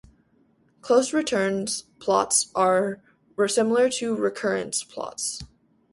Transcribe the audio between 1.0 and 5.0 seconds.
returns plots are similar to recurrence